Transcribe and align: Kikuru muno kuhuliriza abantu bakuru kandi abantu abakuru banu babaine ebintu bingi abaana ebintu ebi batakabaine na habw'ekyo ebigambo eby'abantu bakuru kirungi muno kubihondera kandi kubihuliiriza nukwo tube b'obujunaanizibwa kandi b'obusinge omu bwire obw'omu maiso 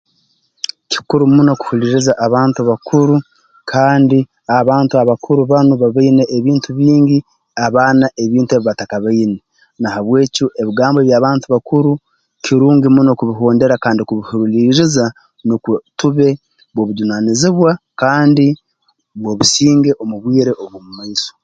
Kikuru 0.91 1.23
muno 1.35 1.51
kuhuliriza 1.59 2.11
abantu 2.27 2.59
bakuru 2.69 3.15
kandi 3.71 4.17
abantu 4.59 4.93
abakuru 5.03 5.41
banu 5.51 5.73
babaine 5.81 6.23
ebintu 6.37 6.69
bingi 6.79 7.17
abaana 7.65 8.05
ebintu 8.23 8.51
ebi 8.53 8.65
batakabaine 8.67 9.37
na 9.81 9.87
habw'ekyo 9.95 10.47
ebigambo 10.61 10.97
eby'abantu 11.01 11.45
bakuru 11.53 11.91
kirungi 12.43 12.87
muno 12.95 13.11
kubihondera 13.19 13.75
kandi 13.83 14.01
kubihuliiriza 14.07 15.05
nukwo 15.45 15.73
tube 15.97 16.27
b'obujunaanizibwa 16.73 17.71
kandi 18.01 18.47
b'obusinge 19.21 19.91
omu 20.01 20.15
bwire 20.23 20.51
obw'omu 20.63 20.91
maiso 20.99 21.31